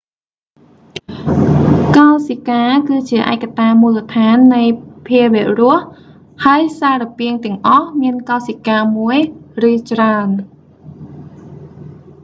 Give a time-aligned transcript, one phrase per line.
[1.97, 4.63] កោសិកាគឺជាឯកតាមូលដ្ឋាននៃ
[5.07, 5.83] ភាវៈរស់
[6.45, 9.17] ហើយសារពាង្គទាំងអស់ មានកោសិកាមួយ
[9.69, 10.29] ឬច្រើន